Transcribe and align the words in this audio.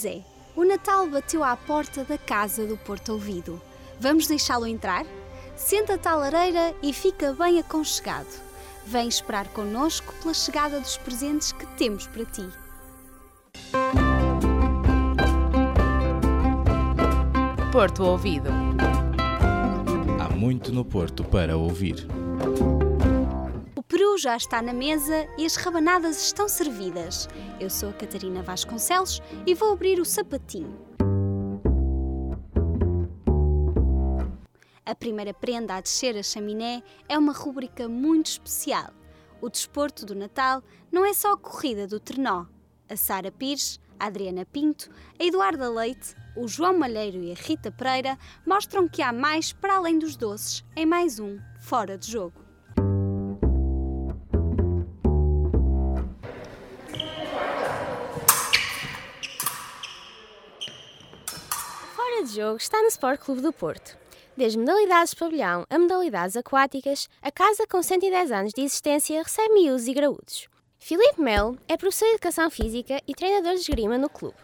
Pois 0.00 0.14
é, 0.14 0.20
o 0.54 0.64
Natal 0.64 1.08
bateu 1.08 1.42
à 1.42 1.56
porta 1.56 2.04
da 2.04 2.16
casa 2.16 2.64
do 2.64 2.76
Porto 2.76 3.14
Ouvido. 3.14 3.60
Vamos 3.98 4.28
deixá-lo 4.28 4.64
entrar? 4.64 5.04
Senta-te 5.56 6.06
à 6.06 6.14
lareira 6.14 6.72
e 6.80 6.92
fica 6.92 7.32
bem 7.32 7.58
aconchegado. 7.58 8.28
Vem 8.86 9.08
esperar 9.08 9.48
connosco 9.48 10.14
pela 10.22 10.32
chegada 10.32 10.78
dos 10.78 10.96
presentes 10.98 11.50
que 11.50 11.66
temos 11.76 12.06
para 12.06 12.24
ti. 12.26 12.48
Porto 17.72 18.04
Ouvido. 18.04 18.50
Há 20.20 20.28
muito 20.32 20.70
no 20.70 20.84
Porto 20.84 21.24
para 21.24 21.56
ouvir. 21.56 22.06
O 24.08 24.12
peru 24.12 24.18
já 24.18 24.36
está 24.38 24.62
na 24.62 24.72
mesa 24.72 25.28
e 25.36 25.44
as 25.44 25.56
rabanadas 25.56 26.22
estão 26.22 26.48
servidas. 26.48 27.28
Eu 27.60 27.68
sou 27.68 27.90
a 27.90 27.92
Catarina 27.92 28.42
Vasconcelos 28.42 29.20
e 29.46 29.54
vou 29.54 29.70
abrir 29.70 30.00
o 30.00 30.04
sapatinho. 30.04 30.78
A 34.86 34.94
primeira 34.94 35.34
prenda 35.34 35.74
a 35.74 35.80
descer 35.82 36.16
a 36.16 36.22
chaminé 36.22 36.82
é 37.06 37.18
uma 37.18 37.34
rúbrica 37.34 37.86
muito 37.86 38.28
especial. 38.28 38.94
O 39.42 39.50
desporto 39.50 40.06
do 40.06 40.14
Natal 40.14 40.62
não 40.90 41.04
é 41.04 41.12
só 41.12 41.34
a 41.34 41.38
corrida 41.38 41.86
do 41.86 42.00
trenó. 42.00 42.46
A 42.88 42.96
Sara 42.96 43.30
Pires, 43.30 43.78
a 44.00 44.06
Adriana 44.06 44.46
Pinto, 44.46 44.88
a 45.20 45.22
Eduarda 45.22 45.68
Leite, 45.68 46.14
o 46.34 46.48
João 46.48 46.78
Malheiro 46.78 47.22
e 47.22 47.30
a 47.30 47.34
Rita 47.34 47.70
Pereira 47.70 48.18
mostram 48.46 48.88
que 48.88 49.02
há 49.02 49.12
mais 49.12 49.52
para 49.52 49.76
além 49.76 49.98
dos 49.98 50.16
doces 50.16 50.64
em 50.74 50.86
mais 50.86 51.20
um 51.20 51.38
Fora 51.60 51.98
de 51.98 52.10
Jogo. 52.10 52.47
De 62.28 62.36
Jogo 62.36 62.58
está 62.58 62.80
no 62.82 62.88
Sport 62.88 63.20
Clube 63.20 63.40
do 63.40 63.52
Porto. 63.52 63.96
Desde 64.36 64.58
modalidades 64.58 65.10
de 65.10 65.16
pavilhão 65.16 65.64
a 65.68 65.78
modalidades 65.78 66.36
aquáticas, 66.36 67.08
a 67.22 67.30
casa 67.30 67.66
com 67.66 67.82
110 67.82 68.30
anos 68.30 68.52
de 68.52 68.62
existência 68.62 69.22
recebe 69.22 69.54
miúdos 69.54 69.88
e 69.88 69.94
graúdos. 69.94 70.46
Filipe 70.78 71.20
Melo 71.20 71.58
é 71.66 71.76
professor 71.76 72.04
de 72.04 72.12
Educação 72.12 72.50
Física 72.50 73.00
e 73.06 73.14
treinador 73.14 73.54
de 73.54 73.60
esgrima 73.60 73.96
no 73.96 74.10
clube. 74.10 74.36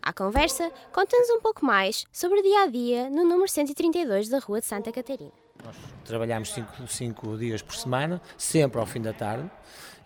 À 0.00 0.12
conversa, 0.12 0.70
conta-nos 0.92 1.28
um 1.30 1.40
pouco 1.40 1.64
mais 1.64 2.06
sobre 2.12 2.40
o 2.40 2.42
dia 2.42 2.62
a 2.62 2.66
dia 2.66 3.10
no 3.10 3.24
número 3.24 3.48
132 3.48 4.28
da 4.28 4.38
Rua 4.38 4.60
de 4.60 4.66
Santa 4.66 4.92
Catarina. 4.92 5.32
Nós 5.64 5.76
trabalhamos 6.04 6.52
cinco, 6.52 6.86
cinco 6.86 7.36
dias 7.36 7.60
por 7.60 7.74
semana, 7.74 8.22
sempre 8.38 8.80
ao 8.80 8.86
fim 8.86 9.02
da 9.02 9.12
tarde. 9.12 9.50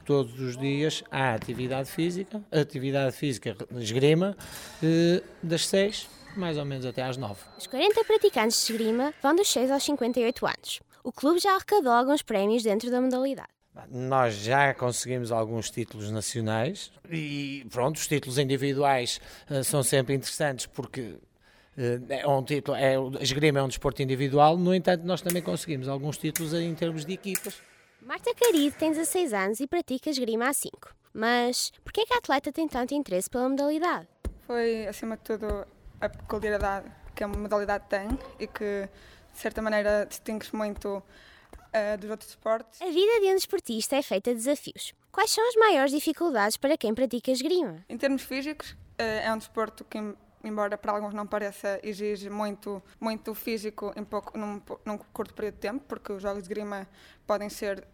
Todos 0.05 0.39
os 0.41 0.57
dias 0.57 1.05
há 1.11 1.35
atividade 1.35 1.91
física, 1.91 2.43
atividade 2.51 3.15
física 3.15 3.57
esgrima, 3.79 4.37
eh, 4.83 5.23
das 5.43 5.67
6 5.67 6.17
mais 6.39 6.59
ou 6.59 6.65
menos 6.65 6.87
até 6.87 7.03
às 7.03 7.17
9. 7.17 7.41
Os 7.59 7.67
40 7.67 8.05
praticantes 8.05 8.67
de 8.67 8.73
esgrima 8.73 9.13
vão 9.23 9.35
dos 9.35 9.49
6 9.49 9.71
aos 9.71 9.83
58 9.85 10.47
anos. 10.47 10.81
O 11.03 11.13
clube 11.13 11.39
já 11.39 11.55
arrecadou 11.55 11.93
alguns 11.93 12.23
prémios 12.23 12.63
dentro 12.63 12.91
da 12.91 13.01
modalidade. 13.01 13.49
Nós 13.91 14.35
já 14.35 14.73
conseguimos 14.73 15.31
alguns 15.31 15.71
títulos 15.71 16.11
nacionais 16.11 16.91
e 17.11 17.67
pronto, 17.71 17.97
os 17.97 18.07
títulos 18.07 18.39
individuais 18.39 19.21
uh, 19.51 19.63
são 19.63 19.83
sempre 19.83 20.15
interessantes 20.15 20.65
porque 20.67 21.03
uh, 21.03 22.07
é 22.09 22.27
um 22.27 22.43
título, 22.43 22.77
é, 22.77 22.97
a 22.97 23.23
esgrima 23.23 23.59
é 23.59 23.63
um 23.63 23.69
desporto 23.69 24.03
individual, 24.03 24.57
no 24.57 24.75
entanto 24.75 25.05
nós 25.05 25.21
também 25.21 25.43
conseguimos 25.43 25.89
alguns 25.89 26.17
títulos 26.17 26.55
em 26.55 26.75
termos 26.75 27.05
de 27.05 27.13
equipas. 27.13 27.61
Marta 28.01 28.33
Carido 28.35 28.77
tem 28.79 28.93
16 28.93 29.33
anos 29.33 29.61
e 29.61 29.67
pratica 29.67 30.09
esgrima 30.09 30.49
há 30.49 30.53
5. 30.53 30.95
Mas 31.13 31.73
por 31.83 31.93
que 31.93 32.03
é 32.03 32.07
que 32.07 32.15
a 32.15 32.19
atleta 32.19 32.53
tem 32.53 32.69
tanto 32.69 32.95
interesse 32.95 33.29
pela 33.29 33.49
modalidade? 33.49 34.07
Foi, 34.47 34.87
acima 34.87 35.17
de 35.17 35.23
tudo, 35.23 35.67
a 36.07 36.11
peculiaridade 36.11 36.91
que 37.15 37.25
a 37.25 37.29
modalidade 37.29 37.85
tem 37.89 38.09
e 38.39 38.47
que, 38.47 38.89
de 39.33 39.39
certa 39.39 39.63
maneira, 39.63 40.07
distingue-se 40.07 40.55
muito 40.55 40.99
uh, 40.99 41.99
dos 41.99 42.11
outros 42.11 42.31
esportes. 42.31 42.81
A 42.83 42.87
vida 42.87 43.21
de 43.21 43.27
um 43.27 43.35
desportista 43.35 43.97
é 43.97 44.03
feita 44.03 44.31
de 44.31 44.37
desafios. 44.37 44.95
Quais 45.11 45.31
são 45.31 45.47
as 45.49 45.55
maiores 45.57 45.91
dificuldades 45.91 46.57
para 46.57 46.77
quem 46.77 46.95
pratica 46.95 47.31
esgrima? 47.31 47.85
Em 47.89 47.97
termos 47.97 48.23
físicos, 48.23 48.73
uh, 48.73 48.77
é 48.99 49.33
um 49.33 49.39
desporto 49.39 49.85
que, 49.85 49.99
embora 50.45 50.77
para 50.77 50.93
alguns 50.93 51.15
não 51.15 51.27
pareça, 51.27 51.81
exige 51.83 52.29
muito, 52.29 52.83
muito 53.01 53.35
físico 53.35 53.93
em 53.97 54.05
pouco, 54.05 54.37
num, 54.37 54.61
num 54.85 54.99
curto 54.99 55.35
período 55.35 55.55
de 55.55 55.61
tempo, 55.61 55.85
porque 55.89 56.13
os 56.13 56.23
jogos 56.23 56.43
de 56.43 56.49
esgrima 56.49 56.87
podem 57.27 57.49
ser 57.49 57.87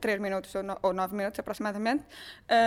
3 0.00 0.20
minutos 0.20 0.54
ou, 0.54 0.62
no, 0.62 0.78
ou 0.82 0.92
9 0.92 1.16
minutos 1.16 1.38
aproximadamente, 1.40 2.04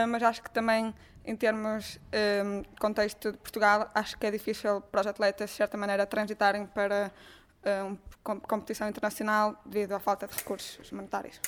mas 0.10 0.22
acho 0.24 0.44
que 0.44 0.50
também 0.50 0.94
em 1.28 1.36
termos 1.36 2.00
um, 2.44 2.64
contexto 2.80 3.34
de 3.34 3.38
Portugal, 3.38 3.92
acho 3.94 4.18
que 4.18 4.26
é 4.26 4.32
difícil 4.32 4.82
para 4.82 5.02
os 5.02 5.08
atletas, 5.08 5.50
de 5.50 5.56
certa 5.58 5.78
maneira, 5.78 6.06
transitarem 6.06 6.66
para 6.66 7.12
uma 8.26 8.40
competição 8.40 8.88
internacional 8.88 9.62
devido 9.66 9.92
à 9.92 10.00
falta 10.00 10.26
de 10.26 10.34
recursos 10.34 10.90
monetários. 10.92 11.40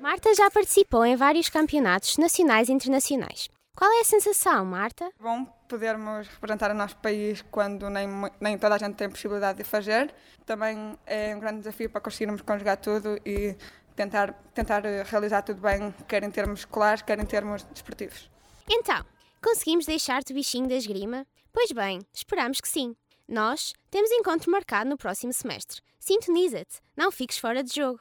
Marta 0.00 0.34
já 0.34 0.50
participou 0.50 1.04
em 1.04 1.16
vários 1.16 1.50
campeonatos 1.50 2.16
nacionais 2.16 2.70
e 2.70 2.72
internacionais. 2.72 3.50
Qual 3.76 3.90
é 3.92 4.00
a 4.00 4.04
sensação, 4.04 4.64
Marta? 4.64 5.10
Bom 5.20 5.44
podermos 5.68 6.26
representar 6.28 6.70
o 6.70 6.74
nosso 6.74 6.96
país 6.96 7.42
quando 7.50 7.88
nem, 7.88 8.08
nem 8.40 8.58
toda 8.58 8.74
a 8.74 8.78
gente 8.78 8.94
tem 8.94 9.08
possibilidade 9.08 9.58
de 9.58 9.64
fazer. 9.64 10.12
Também 10.44 10.98
é 11.06 11.34
um 11.36 11.40
grande 11.40 11.58
desafio 11.58 11.88
para 11.90 12.00
conseguirmos 12.00 12.42
conjugar 12.42 12.78
tudo 12.78 13.18
e 13.24 13.56
tentar, 13.94 14.32
tentar 14.54 14.82
realizar 15.04 15.42
tudo 15.42 15.60
bem, 15.60 15.94
quer 16.08 16.22
em 16.22 16.30
termos 16.30 16.60
escolares, 16.60 17.02
quer 17.02 17.18
em 17.18 17.26
termos 17.26 17.62
desportivos. 17.64 18.30
Então, 18.72 19.04
conseguimos 19.42 19.84
deixar-te 19.84 20.30
o 20.30 20.34
bichinho 20.34 20.68
da 20.68 20.76
esgrima? 20.76 21.26
Pois 21.52 21.72
bem, 21.72 21.98
esperamos 22.14 22.60
que 22.60 22.68
sim. 22.68 22.94
Nós 23.26 23.72
temos 23.90 24.12
encontro 24.12 24.48
marcado 24.48 24.88
no 24.88 24.96
próximo 24.96 25.32
semestre. 25.32 25.80
Sintoniza-te, 25.98 26.80
não 26.96 27.10
fiques 27.10 27.36
fora 27.36 27.64
de 27.64 27.74
jogo. 27.74 27.98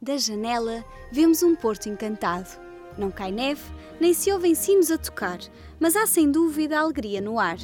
Da 0.00 0.16
janela 0.16 0.82
vemos 1.12 1.42
um 1.42 1.54
porto 1.54 1.90
encantado. 1.90 2.48
Não 2.96 3.10
cai 3.10 3.32
neve, 3.32 3.62
nem 4.00 4.14
se 4.14 4.32
ouvem 4.32 4.54
sinos 4.54 4.90
a 4.90 4.96
tocar, 4.96 5.38
mas 5.78 5.94
há 5.94 6.06
sem 6.06 6.32
dúvida 6.32 6.78
alegria 6.78 7.20
no 7.20 7.38
ar. 7.38 7.58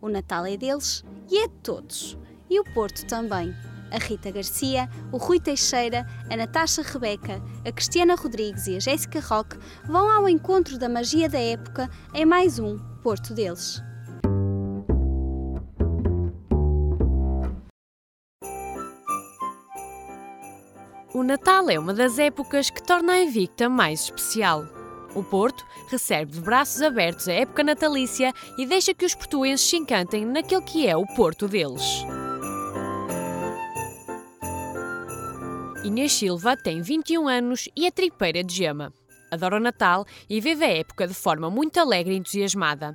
O 0.00 0.08
Natal 0.08 0.46
é 0.46 0.56
deles 0.56 1.04
e 1.30 1.36
é 1.36 1.48
de 1.48 1.54
todos. 1.56 2.16
E 2.48 2.58
o 2.58 2.64
Porto 2.72 3.06
também 3.06 3.54
a 3.90 3.98
Rita 3.98 4.30
Garcia, 4.30 4.88
o 5.12 5.16
Rui 5.16 5.40
Teixeira, 5.40 6.06
a 6.30 6.36
Natasha 6.36 6.82
Rebeca, 6.82 7.42
a 7.66 7.72
Cristiana 7.72 8.14
Rodrigues 8.14 8.66
e 8.66 8.76
a 8.76 8.80
Jéssica 8.80 9.20
Roque 9.20 9.58
vão 9.84 10.08
ao 10.08 10.28
encontro 10.28 10.78
da 10.78 10.88
magia 10.88 11.28
da 11.28 11.38
época 11.38 11.88
em 12.14 12.24
mais 12.24 12.58
um 12.58 12.78
Porto 13.02 13.34
deles. 13.34 13.82
O 21.12 21.24
Natal 21.24 21.68
é 21.68 21.78
uma 21.78 21.92
das 21.92 22.18
épocas 22.18 22.70
que 22.70 22.82
torna 22.82 23.14
a 23.14 23.22
Invicta 23.22 23.68
mais 23.68 24.02
especial. 24.04 24.64
O 25.14 25.24
Porto 25.24 25.66
recebe 25.88 26.30
de 26.30 26.40
braços 26.40 26.80
abertos 26.82 27.26
a 27.26 27.32
época 27.32 27.64
natalícia 27.64 28.32
e 28.56 28.64
deixa 28.64 28.94
que 28.94 29.04
os 29.04 29.14
portuenses 29.14 29.68
se 29.68 29.76
encantem 29.76 30.24
naquele 30.24 30.62
que 30.62 30.86
é 30.86 30.96
o 30.96 31.04
Porto 31.04 31.48
deles. 31.48 32.04
Inês 35.82 36.12
Silva 36.12 36.58
tem 36.58 36.82
21 36.82 37.26
anos 37.26 37.66
e 37.74 37.86
é 37.86 37.90
tripeira 37.90 38.44
de 38.44 38.54
gema. 38.54 38.92
Adora 39.30 39.56
o 39.56 39.60
Natal 39.60 40.04
e 40.28 40.38
vive 40.38 40.62
a 40.62 40.68
época 40.68 41.06
de 41.06 41.14
forma 41.14 41.48
muito 41.48 41.80
alegre 41.80 42.12
e 42.12 42.18
entusiasmada. 42.18 42.94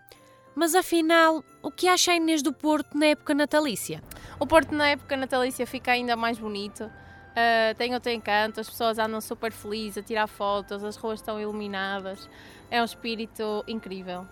Mas 0.56 0.76
afinal, 0.76 1.44
o 1.64 1.72
que 1.72 1.88
acha 1.88 2.12
a 2.12 2.16
Inês 2.16 2.44
do 2.44 2.54
Porto 2.54 2.96
na 2.96 3.08
época 3.08 3.34
natalícia? 3.34 4.04
O 4.40 4.46
Porto 4.46 4.76
na 4.76 4.90
época 4.90 5.18
natalícia 5.18 5.66
fica 5.66 5.94
ainda 5.94 6.16
mais 6.16 6.38
bonito. 6.38 6.84
Uh, 6.84 7.76
tem 7.76 7.96
outro 7.96 8.12
encanto, 8.12 8.60
as 8.60 8.70
pessoas 8.70 9.00
andam 9.00 9.20
super 9.20 9.52
felizes 9.52 9.98
a 9.98 10.04
tirar 10.04 10.28
fotos, 10.28 10.84
as 10.84 10.96
ruas 10.96 11.20
estão 11.20 11.42
iluminadas. 11.42 12.30
É 12.70 12.80
um 12.80 12.86
espírito 12.86 13.64
incrível. 13.68 14.28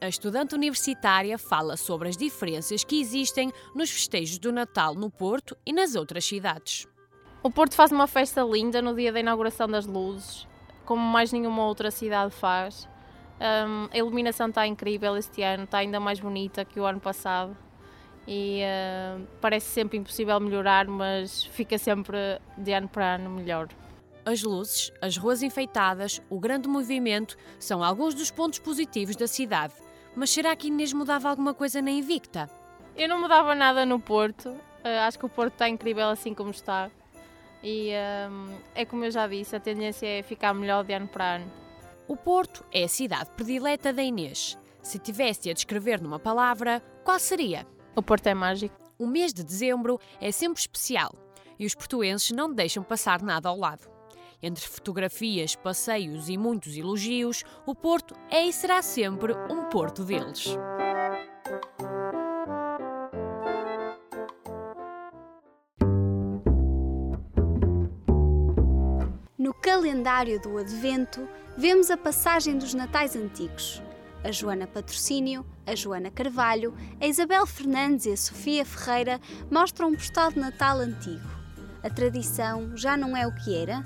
A 0.00 0.08
estudante 0.08 0.54
universitária 0.54 1.36
fala 1.36 1.76
sobre 1.76 2.08
as 2.08 2.16
diferenças 2.16 2.82
que 2.82 2.98
existem 2.98 3.52
nos 3.74 3.90
festejos 3.90 4.38
do 4.38 4.50
Natal 4.50 4.94
no 4.94 5.10
Porto 5.10 5.54
e 5.66 5.72
nas 5.72 5.94
outras 5.94 6.24
cidades. 6.24 6.86
O 7.44 7.50
Porto 7.50 7.74
faz 7.74 7.92
uma 7.92 8.06
festa 8.06 8.40
linda 8.42 8.80
no 8.80 8.94
dia 8.94 9.12
da 9.12 9.20
inauguração 9.20 9.68
das 9.68 9.84
luzes, 9.84 10.48
como 10.86 11.02
mais 11.02 11.30
nenhuma 11.30 11.66
outra 11.66 11.90
cidade 11.90 12.32
faz. 12.32 12.88
Um, 13.38 13.86
a 13.92 13.98
iluminação 13.98 14.48
está 14.48 14.66
incrível 14.66 15.14
este 15.14 15.42
ano, 15.42 15.64
está 15.64 15.76
ainda 15.76 16.00
mais 16.00 16.18
bonita 16.18 16.64
que 16.64 16.80
o 16.80 16.86
ano 16.86 16.98
passado 16.98 17.54
e 18.26 18.62
uh, 18.62 19.26
parece 19.42 19.66
sempre 19.66 19.98
impossível 19.98 20.40
melhorar, 20.40 20.86
mas 20.86 21.44
fica 21.44 21.76
sempre 21.76 22.16
de 22.56 22.72
ano 22.72 22.88
para 22.88 23.16
ano 23.16 23.28
melhor. 23.28 23.68
As 24.24 24.42
luzes, 24.42 24.90
as 25.02 25.18
ruas 25.18 25.42
enfeitadas, 25.42 26.22
o 26.30 26.40
grande 26.40 26.66
movimento 26.66 27.36
são 27.58 27.84
alguns 27.84 28.14
dos 28.14 28.30
pontos 28.30 28.58
positivos 28.58 29.16
da 29.16 29.26
cidade. 29.26 29.74
Mas 30.16 30.30
será 30.30 30.56
que 30.56 30.68
Inês 30.68 30.94
mudava 30.94 31.28
alguma 31.28 31.52
coisa 31.52 31.82
na 31.82 31.90
Invicta? 31.90 32.48
Eu 32.96 33.06
não 33.06 33.20
mudava 33.20 33.54
nada 33.54 33.84
no 33.84 34.00
Porto. 34.00 34.48
Uh, 34.48 35.00
acho 35.06 35.18
que 35.18 35.26
o 35.26 35.28
Porto 35.28 35.52
está 35.52 35.68
incrível 35.68 36.08
assim 36.08 36.32
como 36.32 36.50
está. 36.50 36.90
E 37.66 37.92
um, 38.30 38.58
é 38.74 38.84
como 38.84 39.06
eu 39.06 39.10
já 39.10 39.26
disse, 39.26 39.56
a 39.56 39.60
tendência 39.60 40.06
é 40.06 40.22
ficar 40.22 40.52
melhor 40.52 40.84
de 40.84 40.92
ano 40.92 41.08
para 41.08 41.36
ano. 41.36 41.50
O 42.06 42.14
Porto 42.14 42.62
é 42.70 42.84
a 42.84 42.88
cidade 42.88 43.30
predileta 43.30 43.90
da 43.90 44.02
Inês. 44.02 44.58
Se 44.82 44.98
tivesse 44.98 45.48
a 45.48 45.54
descrever 45.54 45.98
numa 46.02 46.18
palavra, 46.18 46.82
qual 47.02 47.18
seria? 47.18 47.66
O 47.96 48.02
Porto 48.02 48.26
é 48.26 48.34
mágico. 48.34 48.76
O 48.98 49.06
mês 49.06 49.32
de 49.32 49.42
dezembro 49.42 49.98
é 50.20 50.30
sempre 50.30 50.60
especial 50.60 51.14
e 51.58 51.64
os 51.64 51.74
portuenses 51.74 52.32
não 52.32 52.52
deixam 52.52 52.82
passar 52.82 53.22
nada 53.22 53.48
ao 53.48 53.56
lado. 53.56 53.88
Entre 54.42 54.68
fotografias, 54.68 55.56
passeios 55.56 56.28
e 56.28 56.36
muitos 56.36 56.76
elogios, 56.76 57.44
o 57.64 57.74
Porto 57.74 58.14
é 58.30 58.44
e 58.44 58.52
será 58.52 58.82
sempre 58.82 59.32
um 59.50 59.70
Porto 59.70 60.04
deles. 60.04 60.54
Calendário 69.94 70.40
do 70.40 70.58
Advento, 70.58 71.28
vemos 71.56 71.88
a 71.88 71.96
passagem 71.96 72.58
dos 72.58 72.74
Natais 72.74 73.14
antigos. 73.14 73.80
A 74.24 74.32
Joana 74.32 74.66
Patrocínio, 74.66 75.46
a 75.64 75.76
Joana 75.76 76.10
Carvalho, 76.10 76.74
a 77.00 77.06
Isabel 77.06 77.46
Fernandes 77.46 78.06
e 78.06 78.10
a 78.10 78.16
Sofia 78.16 78.64
Ferreira 78.64 79.20
mostram 79.48 79.90
um 79.90 79.94
postal 79.94 80.32
de 80.32 80.40
Natal 80.40 80.78
antigo. 80.78 81.22
A 81.80 81.88
tradição 81.88 82.76
já 82.76 82.96
não 82.96 83.16
é 83.16 83.24
o 83.24 83.34
que 83.36 83.56
era? 83.56 83.84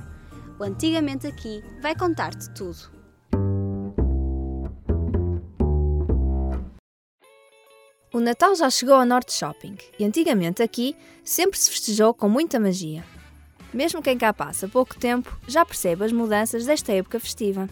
O 0.59 0.65
Antigamente 0.65 1.27
Aqui 1.27 1.63
vai 1.83 1.95
contar-te 1.95 2.49
tudo. 2.55 2.79
O 8.15 8.21
Natal 8.21 8.55
já 8.55 8.71
chegou 8.71 8.95
ao 8.95 9.05
Norte 9.05 9.35
Shopping 9.35 9.77
e 9.99 10.07
antigamente 10.07 10.63
aqui 10.63 10.97
sempre 11.23 11.59
se 11.59 11.71
festejou 11.71 12.15
com 12.15 12.31
muita 12.31 12.59
magia. 12.59 13.05
Mesmo 13.73 14.01
quem 14.03 14.17
cá 14.17 14.33
passa 14.33 14.67
pouco 14.67 14.99
tempo 14.99 15.37
já 15.47 15.65
percebe 15.65 16.05
as 16.05 16.13
mudanças 16.13 16.65
desta 16.65 16.93
época 16.93 17.21
festiva. 17.21 17.69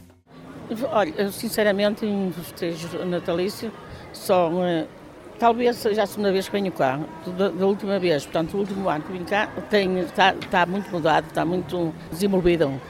Olha, 0.90 1.14
eu 1.16 1.32
sinceramente 1.32 2.04
em 2.04 2.32
festejo 2.32 3.04
natalício 3.04 3.72
só 4.12 4.50
eh, 4.64 4.86
talvez 5.38 5.76
seja 5.76 6.02
a 6.02 6.06
segunda 6.06 6.32
vez 6.32 6.46
que 6.46 6.52
venho 6.52 6.72
cá, 6.72 6.98
da, 7.38 7.48
da 7.48 7.66
última 7.66 7.98
vez, 7.98 8.24
portanto 8.24 8.54
o 8.54 8.58
último 8.58 8.88
ano 8.88 9.04
que 9.04 9.12
vim 9.12 9.24
cá 9.24 9.48
tem, 9.70 10.00
está, 10.00 10.34
está 10.34 10.66
muito 10.66 10.90
mudado, 10.90 11.26
está 11.28 11.44
muito 11.44 11.94
desenvolvido. 12.10 12.80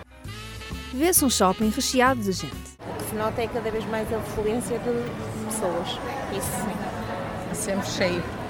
Vê-se 0.93 1.25
um 1.25 1.31
shopping 1.31 1.69
recheado 1.69 2.21
de 2.21 2.33
gente. 2.33 2.77
O 2.81 2.97
que 2.97 3.05
se 3.11 3.15
nota 3.15 3.43
é 3.43 3.47
cada 3.47 3.71
vez 3.71 3.85
mais 3.87 4.11
a 4.13 4.19
fluência 4.21 4.79
de 4.79 5.45
pessoas. 5.45 5.99
Isso 6.33 6.51
sim. 6.65 7.55
Sempre 7.55 7.87
cheio. 7.89 8.46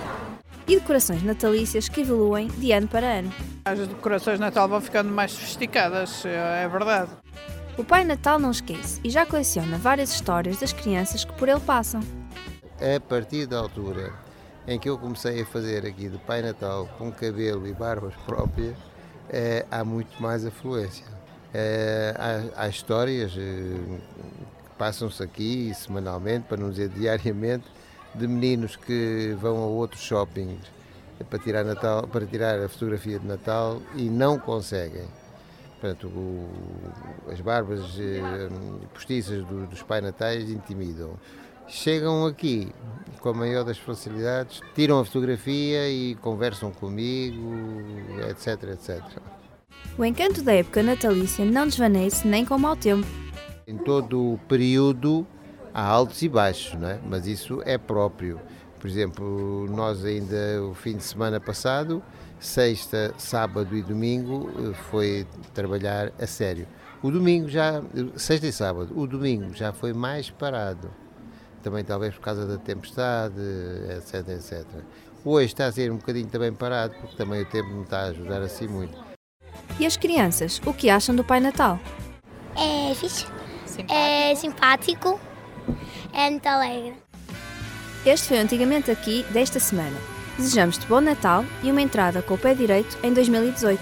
E 0.69 0.75
decorações 0.75 1.23
natalícias 1.23 1.89
que 1.89 2.01
evoluem 2.01 2.49
de 2.49 2.73
ano 2.73 2.89
para 2.89 3.07
ano. 3.07 3.33
As 3.65 3.79
decorações 3.79 4.39
de 4.39 4.41
Natal 4.41 4.69
vão 4.69 4.81
ficando 4.81 5.11
mais 5.11 5.33
sofisticadas, 5.33 6.25
é 6.27 6.67
verdade. 6.69 7.11
O 7.79 7.85
Pai 7.85 8.05
Natal 8.05 8.39
não 8.39 8.51
esquece 8.51 9.01
e 9.05 9.11
já 9.11 9.25
coleciona 9.25 9.79
várias 9.79 10.11
histórias 10.11 10.59
das 10.59 10.73
crianças 10.73 11.25
que 11.25 11.33
por 11.35 11.49
ele 11.49 11.61
passam. 11.61 12.01
A 12.81 13.01
partir 13.01 13.47
da 13.47 13.59
altura 13.59 14.13
em 14.67 14.79
que 14.79 14.89
eu 14.89 14.99
comecei 14.99 15.43
a 15.43 15.47
fazer 15.47 15.87
aqui 15.87 16.09
de 16.09 16.19
Pai 16.19 16.43
Natal 16.43 16.89
com 16.99 17.13
cabelo 17.13 17.67
e 17.67 17.73
barbas 17.73 18.15
próprias, 18.27 18.77
eh, 19.29 19.65
há 19.71 19.85
muito 19.85 20.21
mais 20.21 20.45
afluência. 20.45 21.07
Eh, 21.55 22.15
há, 22.19 22.63
há, 22.65 22.69
histórias 22.69 23.33
eh, 23.37 24.01
que 24.65 24.71
passam-se 24.77 25.23
aqui 25.23 25.73
semanalmente, 25.75 26.47
para 26.49 26.57
não 26.57 26.71
dizer 26.71 26.89
diariamente, 26.97 27.65
de 28.19 28.27
meninos 28.27 28.77
que 28.77 29.37
vão 29.41 29.57
a 29.59 29.67
outros 29.67 30.03
shoppings 30.03 30.77
para 31.25 31.39
tirar, 31.39 31.65
Natal, 31.65 32.07
para 32.07 32.27
tirar 32.27 32.61
a 32.61 32.69
fotografia 32.69 33.19
de 33.19 33.27
Natal 33.27 33.81
e 33.95 34.09
não 34.09 34.39
conseguem. 34.39 35.07
Portanto, 35.81 36.09
o, 36.09 36.49
as 37.31 37.41
barbas 37.41 37.99
eh, 37.99 38.49
postiças 38.93 39.45
do, 39.45 39.67
dos 39.67 39.83
Pai 39.83 40.01
Natais 40.01 40.51
intimidam. 40.51 41.19
Chegam 41.69 42.27
aqui 42.27 42.73
com 43.21 43.31
a 43.31 43.35
maior 43.35 43.65
das 43.65 43.77
facilidades, 43.77 44.61
tiram 44.75 45.01
a 45.01 45.05
fotografia 45.05 45.89
e 45.89 46.15
conversam 46.17 46.71
comigo, 46.71 47.53
etc, 48.31 48.71
etc. 48.71 49.03
O 49.99 50.05
encanto 50.05 50.43
da 50.43 50.53
época 50.53 50.83
natalícia 50.83 51.45
não 51.45 51.67
desvanece 51.67 52.27
nem 52.27 52.45
com 52.45 52.55
o 52.55 52.59
mau 52.59 52.77
tempo. 52.77 53.07
Em 53.67 53.77
todo 53.77 54.35
o 54.35 54.39
período 54.49 55.27
há 55.77 55.85
altos 55.85 56.23
e 56.23 56.29
baixos, 56.29 56.73
não 56.81 56.89
é? 56.89 56.99
mas 57.07 57.27
isso 57.27 57.61
é 57.67 57.77
próprio. 57.77 58.41
Por 58.81 58.89
exemplo, 58.89 59.67
nós 59.69 60.03
ainda 60.07 60.63
o 60.63 60.75
fim 60.75 60.97
de 60.97 61.03
semana 61.03 61.39
passado, 61.39 62.03
sexta, 62.41 63.13
sábado 63.19 63.77
e 63.77 63.83
domingo, 63.83 64.73
foi 64.91 65.27
trabalhar 65.53 66.13
a 66.19 66.27
sério. 66.27 66.67
O 67.03 67.11
domingo 67.11 67.47
já, 67.47 67.83
sexta 68.17 68.47
e 68.47 68.53
sábado, 68.53 68.99
o 68.99 69.07
domingo 69.07 69.55
já 69.55 69.71
foi 69.71 69.93
mais 69.93 70.31
parado. 70.31 70.91
Também 71.63 71.85
talvez 71.85 72.15
por 72.15 72.23
causa 72.23 72.47
da 72.47 72.57
tempestade, 72.57 73.35
etc, 73.99 74.29
etc. 74.31 74.65
Hoje 75.23 75.47
está 75.47 75.67
a 75.67 75.73
ser 75.73 75.93
um 75.93 75.97
bocadinho 75.97 76.29
também 76.29 76.55
parado, 76.55 76.95
porque 77.01 77.17
também 77.17 77.43
o 77.43 77.47
tempo 77.47 77.69
não 77.69 77.83
está 77.83 78.01
a 78.01 78.05
ajudar 78.07 78.41
assim 78.41 78.67
muito. 78.67 78.97
E 79.79 79.85
as 79.85 79.97
crianças, 79.97 80.59
o 80.65 80.73
que 80.73 80.89
acham 80.89 81.15
do 81.15 81.25
Pai 81.25 81.41
Natal? 81.41 81.79
É 82.57 82.95
fixe, 82.95 83.27
simpático. 83.67 83.93
é 83.93 84.35
simpático, 84.35 85.21
é 86.17 86.31
muito 86.31 86.47
alegre. 86.47 86.97
Este 88.05 88.29
foi 88.29 88.39
o 88.39 88.41
Antigamente 88.41 88.91
Aqui 88.91 89.23
desta 89.25 89.61
semana. 89.61 89.97
Desejamos-te 90.39 90.87
bom 90.87 91.01
Natal 91.01 91.45
e 91.63 91.71
uma 91.71 91.83
entrada 91.83 92.23
com 92.23 92.35
o 92.35 92.39
pé 92.39 92.55
direito 92.55 92.97
em 93.03 93.13
2018. 93.13 93.81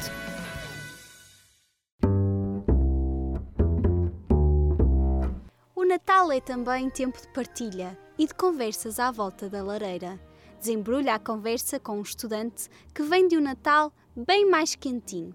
O 5.77 5.85
Natal 5.85 6.33
é 6.33 6.41
também 6.41 6.91
tempo 6.91 7.21
de 7.21 7.29
partilha 7.29 7.97
e 8.19 8.27
de 8.27 8.35
conversas 8.35 8.99
à 8.99 9.13
volta 9.13 9.49
da 9.49 9.63
lareira. 9.63 10.19
Desembrulha 10.59 11.15
a 11.15 11.19
conversa 11.19 11.79
com 11.79 11.99
um 11.99 12.03
estudante 12.03 12.69
que 12.93 13.03
vem 13.03 13.29
de 13.29 13.37
um 13.37 13.41
Natal 13.41 13.93
bem 14.17 14.49
mais 14.49 14.75
quentinho. 14.75 15.35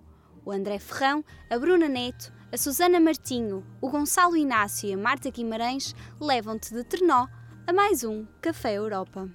O 0.50 0.52
André 0.52 0.80
Ferrão, 0.80 1.24
a 1.48 1.60
Bruna 1.60 1.88
Neto, 1.88 2.34
a 2.52 2.58
Susana 2.58 3.00
Martinho, 3.00 3.64
o 3.80 3.88
Gonçalo 3.88 4.36
Inácio 4.36 4.90
e 4.90 4.94
a 4.94 4.98
Marta 4.98 5.30
Guimarães 5.30 5.94
levam-te 6.20 6.74
de 6.74 6.84
Trenó 6.84 7.28
a 7.68 7.72
mais 7.72 8.04
um 8.04 8.26
Café 8.42 8.74
Europa. 8.74 9.30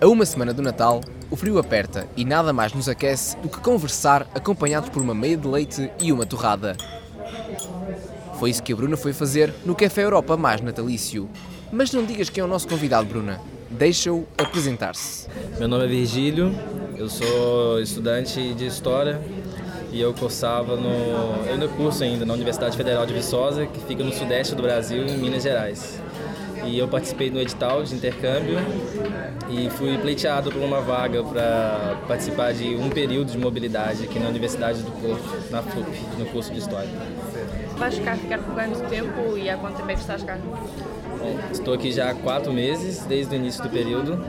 A 0.00 0.06
uma 0.06 0.24
semana 0.24 0.54
do 0.54 0.62
Natal, 0.62 1.02
o 1.30 1.36
frio 1.36 1.58
aperta 1.58 2.08
e 2.16 2.24
nada 2.24 2.54
mais 2.54 2.72
nos 2.72 2.88
aquece 2.88 3.36
do 3.36 3.50
que 3.50 3.60
conversar 3.60 4.26
acompanhados 4.34 4.88
por 4.88 5.02
uma 5.02 5.14
meia 5.14 5.36
de 5.36 5.46
leite 5.46 5.92
e 6.00 6.10
uma 6.10 6.24
torrada. 6.24 6.74
Foi 8.38 8.48
isso 8.48 8.62
que 8.62 8.72
a 8.72 8.76
Bruna 8.76 8.96
foi 8.96 9.12
fazer 9.12 9.52
no 9.66 9.74
Café 9.74 10.04
Europa 10.04 10.38
mais 10.38 10.62
natalício. 10.62 11.28
Mas 11.70 11.92
não 11.92 12.02
digas 12.02 12.30
quem 12.30 12.40
é 12.40 12.44
o 12.44 12.48
nosso 12.48 12.66
convidado, 12.66 13.06
Bruna. 13.06 13.55
Deixa-o 13.70 14.26
apresentar-se. 14.38 15.28
Meu 15.58 15.66
nome 15.66 15.84
é 15.84 15.88
Virgílio, 15.88 16.54
eu 16.96 17.08
sou 17.08 17.80
estudante 17.80 18.54
de 18.54 18.66
História 18.66 19.20
e 19.90 20.00
eu 20.00 20.14
cursava 20.14 20.76
no. 20.76 20.88
Eu 21.46 21.52
ainda 21.52 21.68
curso 21.68 22.04
ainda 22.04 22.24
na 22.24 22.34
Universidade 22.34 22.76
Federal 22.76 23.04
de 23.04 23.12
Viçosa, 23.12 23.66
que 23.66 23.80
fica 23.80 24.04
no 24.04 24.12
sudeste 24.12 24.54
do 24.54 24.62
Brasil, 24.62 25.04
em 25.06 25.18
Minas 25.18 25.42
Gerais. 25.42 26.00
E 26.64 26.78
eu 26.78 26.88
participei 26.88 27.28
do 27.28 27.40
edital 27.40 27.82
de 27.82 27.94
intercâmbio 27.94 28.58
e 29.50 29.68
fui 29.70 29.98
pleiteado 29.98 30.50
por 30.50 30.62
uma 30.62 30.80
vaga 30.80 31.22
para 31.22 31.96
participar 32.08 32.52
de 32.52 32.74
um 32.76 32.88
período 32.88 33.30
de 33.30 33.38
mobilidade 33.38 34.04
aqui 34.04 34.18
na 34.18 34.28
Universidade 34.28 34.82
do 34.82 34.90
Porto, 34.92 35.50
na 35.50 35.62
FUP, 35.62 35.86
no 36.18 36.26
curso 36.26 36.52
de 36.52 36.58
História. 36.58 36.90
Vais 37.76 37.94
ficar, 37.94 38.16
ficar 38.16 38.38
por 38.38 38.54
quanto 38.54 38.80
tempo 38.88 39.36
e 39.36 39.50
há 39.50 39.56
quanto 39.56 39.76
tempo 39.76 39.90
é 39.90 39.94
que 39.94 40.00
estás 40.00 40.22
cá? 40.22 40.38
Estou 41.50 41.74
aqui 41.74 41.92
já 41.92 42.10
há 42.10 42.14
quatro 42.14 42.52
meses, 42.52 43.04
desde 43.06 43.34
o 43.34 43.36
início 43.36 43.62
do 43.62 43.68
período. 43.68 44.24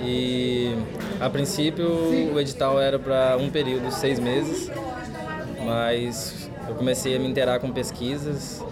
E 0.00 0.74
a 1.20 1.30
princípio 1.30 1.88
o 2.32 2.40
edital 2.40 2.80
era 2.80 2.98
para 2.98 3.36
um 3.38 3.48
período, 3.48 3.90
seis 3.90 4.18
meses, 4.18 4.70
mas 5.64 6.50
eu 6.68 6.74
comecei 6.74 7.16
a 7.16 7.18
me 7.18 7.26
interar 7.26 7.58
com 7.60 7.70
pesquisas 7.70 8.62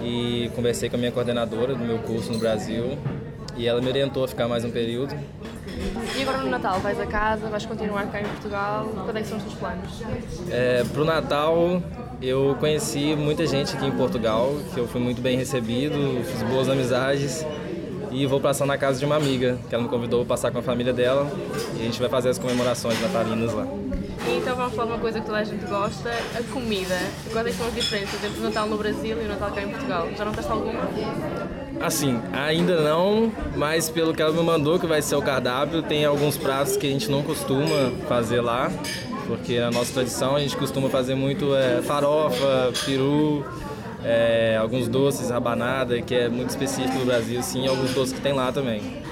e 0.00 0.50
conversei 0.54 0.88
com 0.88 0.96
a 0.96 0.98
minha 0.98 1.12
coordenadora 1.12 1.74
do 1.74 1.84
meu 1.84 1.98
curso 1.98 2.32
no 2.32 2.38
Brasil 2.38 2.98
e 3.56 3.66
ela 3.66 3.80
me 3.80 3.88
orientou 3.88 4.24
a 4.24 4.28
ficar 4.28 4.48
mais 4.48 4.64
um 4.64 4.70
período. 4.70 5.14
E 6.16 6.22
agora 6.22 6.38
no 6.38 6.50
Natal, 6.50 6.78
vais 6.80 7.00
a 7.00 7.06
casa, 7.06 7.48
vais 7.48 7.66
continuar 7.66 8.06
cá 8.06 8.20
em 8.20 8.24
Portugal, 8.24 8.88
quais 9.04 9.16
é 9.16 9.24
são 9.24 9.38
os 9.38 9.44
teus 9.44 9.54
planos? 9.54 10.02
É, 10.50 10.84
para 10.84 11.02
o 11.02 11.04
Natal 11.04 11.82
eu 12.22 12.56
conheci 12.60 13.16
muita 13.16 13.46
gente 13.46 13.76
aqui 13.76 13.84
em 13.84 13.90
Portugal, 13.90 14.54
que 14.72 14.78
eu 14.78 14.86
fui 14.86 15.00
muito 15.00 15.20
bem 15.20 15.36
recebido, 15.36 16.22
fiz 16.24 16.42
boas 16.44 16.68
amizades 16.68 17.44
e 18.12 18.24
vou 18.26 18.40
passar 18.40 18.64
na 18.64 18.78
casa 18.78 19.00
de 19.00 19.04
uma 19.04 19.16
amiga, 19.16 19.58
que 19.68 19.74
ela 19.74 19.82
me 19.82 19.90
convidou 19.90 20.20
para 20.20 20.28
passar 20.28 20.52
com 20.52 20.58
a 20.58 20.62
família 20.62 20.92
dela 20.92 21.28
e 21.76 21.80
a 21.80 21.84
gente 21.84 21.98
vai 21.98 22.08
fazer 22.08 22.28
as 22.28 22.38
comemorações 22.38 23.00
natalinas 23.02 23.52
lá. 23.52 23.66
Então 24.36 24.54
vamos 24.54 24.74
falar 24.74 24.92
uma 24.92 24.98
coisa 24.98 25.18
que 25.18 25.26
toda 25.26 25.38
a 25.38 25.44
gente 25.44 25.64
gosta, 25.66 26.10
a 26.10 26.52
comida. 26.52 26.96
Quais 27.32 27.56
são 27.56 27.66
as 27.66 27.74
diferenças 27.74 28.22
entre 28.22 28.38
o 28.38 28.42
Natal 28.44 28.68
no 28.68 28.78
Brasil 28.78 29.20
e 29.20 29.24
o 29.24 29.28
Natal 29.28 29.50
cá 29.50 29.62
em 29.62 29.68
Portugal? 29.68 30.08
Já 30.16 30.24
notaste 30.24 30.52
alguma? 30.52 30.80
Assim, 31.80 32.20
ainda 32.32 32.80
não, 32.82 33.32
mas 33.56 33.90
pelo 33.90 34.14
que 34.14 34.22
ela 34.22 34.32
me 34.32 34.42
mandou, 34.42 34.78
que 34.78 34.86
vai 34.86 35.02
ser 35.02 35.16
o 35.16 35.22
cardápio, 35.22 35.82
tem 35.82 36.04
alguns 36.04 36.36
pratos 36.36 36.76
que 36.76 36.86
a 36.86 36.90
gente 36.90 37.10
não 37.10 37.24
costuma 37.24 37.90
fazer 38.06 38.40
lá. 38.40 38.70
Porque 39.26 39.58
na 39.58 39.70
nossa 39.70 39.92
tradição 39.92 40.36
a 40.36 40.40
gente 40.40 40.56
costuma 40.56 40.88
fazer 40.88 41.14
muito 41.14 41.54
é, 41.54 41.82
farofa, 41.82 42.72
peru, 42.84 43.44
é, 44.04 44.56
alguns 44.60 44.88
doces, 44.88 45.30
rabanada, 45.30 46.00
que 46.02 46.14
é 46.14 46.28
muito 46.28 46.50
específico 46.50 46.98
do 46.98 47.04
Brasil, 47.04 47.42
sim, 47.42 47.66
alguns 47.66 47.92
doces 47.92 48.12
que 48.12 48.20
tem 48.20 48.32
lá 48.32 48.50
também. 48.52 49.02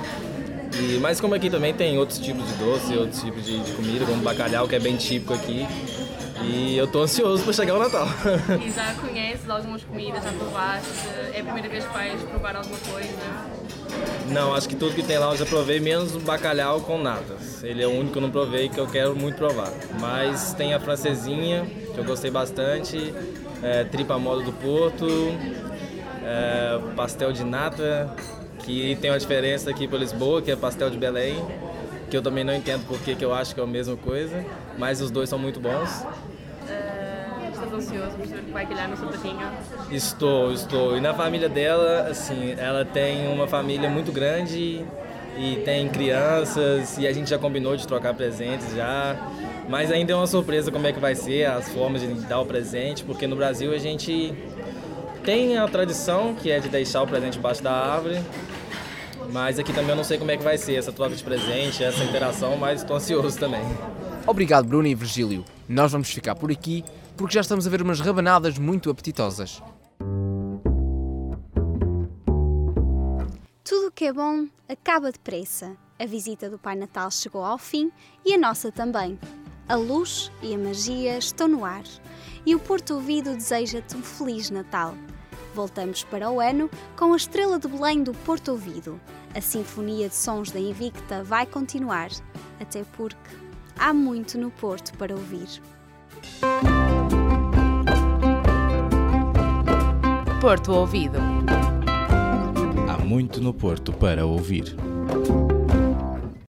E, 0.78 0.98
mas 1.00 1.20
como 1.20 1.34
aqui 1.34 1.50
também 1.50 1.74
tem 1.74 1.98
outros 1.98 2.18
tipos 2.18 2.46
de 2.46 2.54
doce, 2.54 2.96
outros 2.96 3.20
tipos 3.22 3.44
de, 3.44 3.58
de 3.60 3.72
comida, 3.72 4.04
como 4.06 4.22
bacalhau, 4.22 4.66
que 4.66 4.76
é 4.76 4.78
bem 4.78 4.96
típico 4.96 5.34
aqui. 5.34 5.66
E 6.42 6.76
eu 6.76 6.86
tô 6.86 7.02
ansioso 7.02 7.44
para 7.44 7.52
chegar 7.52 7.74
o 7.74 7.78
Natal. 7.78 8.06
E 8.64 8.70
já 8.70 8.94
conheces 8.94 9.48
algumas 9.48 9.84
comidas, 9.84 10.24
já 10.24 10.32
provaste? 10.32 10.88
É 11.34 11.40
a 11.40 11.44
primeira 11.44 11.68
vez 11.68 11.84
que 11.84 11.92
vais 11.92 12.22
provar 12.22 12.56
alguma 12.56 12.78
coisa? 12.78 13.49
Não, 14.30 14.54
acho 14.54 14.68
que 14.68 14.76
tudo 14.76 14.94
que 14.94 15.02
tem 15.02 15.18
lá 15.18 15.32
eu 15.32 15.36
já 15.36 15.44
provei, 15.46 15.80
menos 15.80 16.14
o 16.14 16.20
bacalhau 16.20 16.80
com 16.80 16.98
natas. 16.98 17.64
Ele 17.64 17.82
é 17.82 17.86
o 17.86 17.90
único 17.90 18.12
que 18.12 18.18
eu 18.18 18.22
não 18.22 18.30
provei 18.30 18.68
que 18.68 18.78
eu 18.78 18.86
quero 18.86 19.16
muito 19.16 19.36
provar. 19.36 19.72
Mas 19.98 20.54
tem 20.54 20.72
a 20.72 20.78
francesinha, 20.78 21.66
que 21.92 21.98
eu 21.98 22.04
gostei 22.04 22.30
bastante, 22.30 23.12
é, 23.62 23.84
tripa 23.84 24.18
moda 24.18 24.42
do 24.42 24.52
Porto, 24.52 25.06
é, 26.24 26.78
pastel 26.94 27.32
de 27.32 27.44
nata, 27.44 28.14
que 28.60 28.96
tem 29.00 29.10
uma 29.10 29.18
diferença 29.18 29.70
aqui 29.70 29.88
para 29.88 29.98
Lisboa, 29.98 30.40
que 30.40 30.50
é 30.50 30.56
pastel 30.56 30.90
de 30.90 30.98
Belém, 30.98 31.44
que 32.08 32.16
eu 32.16 32.22
também 32.22 32.44
não 32.44 32.54
entendo 32.54 32.86
porque 32.86 33.14
que 33.14 33.24
eu 33.24 33.34
acho 33.34 33.54
que 33.54 33.60
é 33.60 33.64
a 33.64 33.66
mesma 33.66 33.96
coisa, 33.96 34.44
mas 34.78 35.00
os 35.00 35.10
dois 35.10 35.28
são 35.28 35.38
muito 35.38 35.58
bons. 35.58 36.04
Estás 37.70 37.72
ansioso 37.72 38.16
o 38.16 38.44
que 38.44 38.50
vai 38.50 38.66
calhar 38.66 38.88
no 38.88 38.96
sapatinho? 38.96 39.48
Estou, 39.92 40.52
estou. 40.52 40.96
E 40.96 41.00
na 41.00 41.14
família 41.14 41.48
dela, 41.48 42.08
assim, 42.10 42.54
ela 42.58 42.84
tem 42.84 43.28
uma 43.28 43.46
família 43.46 43.88
muito 43.88 44.10
grande 44.10 44.84
e 45.38 45.62
tem 45.64 45.88
crianças 45.88 46.98
e 46.98 47.06
a 47.06 47.12
gente 47.12 47.30
já 47.30 47.38
combinou 47.38 47.76
de 47.76 47.86
trocar 47.86 48.12
presentes 48.12 48.74
já. 48.74 49.16
Mas 49.68 49.92
ainda 49.92 50.12
é 50.12 50.16
uma 50.16 50.26
surpresa 50.26 50.72
como 50.72 50.84
é 50.84 50.92
que 50.92 50.98
vai 50.98 51.14
ser 51.14 51.44
as 51.44 51.68
formas 51.68 52.00
de 52.00 52.08
dar 52.22 52.40
o 52.40 52.46
presente, 52.46 53.04
porque 53.04 53.28
no 53.28 53.36
Brasil 53.36 53.72
a 53.72 53.78
gente 53.78 54.34
tem 55.24 55.56
a 55.56 55.68
tradição 55.68 56.34
que 56.34 56.50
é 56.50 56.58
de 56.58 56.68
deixar 56.68 57.02
o 57.02 57.06
presente 57.06 57.38
embaixo 57.38 57.62
da 57.62 57.72
árvore, 57.72 58.20
mas 59.32 59.58
aqui 59.58 59.72
também 59.72 59.90
eu 59.90 59.96
não 59.96 60.04
sei 60.04 60.18
como 60.18 60.30
é 60.30 60.36
que 60.36 60.42
vai 60.42 60.58
ser 60.58 60.74
essa 60.74 60.92
troca 60.92 61.14
de 61.14 61.22
presente, 61.22 61.82
essa 61.82 62.02
interação, 62.04 62.56
mas 62.56 62.80
estou 62.80 62.96
ansioso 62.96 63.38
também. 63.38 63.62
Obrigado, 64.26 64.66
Bruno 64.66 64.86
e 64.86 64.94
Virgílio. 64.94 65.44
Nós 65.68 65.92
vamos 65.92 66.10
ficar 66.10 66.34
por 66.34 66.50
aqui 66.50 66.84
porque 67.16 67.34
já 67.34 67.40
estamos 67.40 67.66
a 67.66 67.70
ver 67.70 67.82
umas 67.82 68.00
rabanadas 68.00 68.58
muito 68.58 68.90
apetitosas. 68.90 69.62
Tudo 73.62 73.88
o 73.88 73.92
que 73.92 74.06
é 74.06 74.12
bom 74.12 74.46
acaba 74.68 75.12
depressa. 75.12 75.76
A 75.98 76.06
visita 76.06 76.48
do 76.48 76.58
Pai 76.58 76.76
Natal 76.76 77.10
chegou 77.10 77.44
ao 77.44 77.58
fim 77.58 77.92
e 78.24 78.34
a 78.34 78.38
nossa 78.38 78.72
também. 78.72 79.18
A 79.68 79.76
luz 79.76 80.32
e 80.42 80.54
a 80.54 80.58
magia 80.58 81.18
estão 81.18 81.46
no 81.46 81.64
ar. 81.64 81.84
E 82.44 82.54
o 82.54 82.58
Porto 82.58 82.94
Ouvido 82.94 83.34
deseja-te 83.34 83.96
um 83.96 84.02
Feliz 84.02 84.50
Natal. 84.50 84.94
Voltamos 85.54 86.04
para 86.04 86.30
o 86.30 86.40
ano 86.40 86.70
com 86.96 87.12
a 87.12 87.16
Estrela 87.16 87.58
de 87.58 87.68
Belém 87.68 88.02
do 88.02 88.12
Porto 88.12 88.52
Ouvido. 88.52 89.00
A 89.34 89.40
Sinfonia 89.40 90.08
de 90.08 90.14
Sons 90.14 90.50
da 90.50 90.60
Invicta 90.60 91.22
vai 91.22 91.46
continuar, 91.46 92.10
até 92.60 92.84
porque 92.96 93.36
há 93.78 93.92
muito 93.92 94.38
no 94.38 94.50
Porto 94.50 94.96
para 94.96 95.14
ouvir. 95.14 95.60
Porto 100.40 100.72
Ouvido. 100.72 101.18
Há 102.88 102.98
muito 103.04 103.40
no 103.40 103.52
Porto 103.52 103.92
para 103.92 104.24
ouvir. 104.24 104.76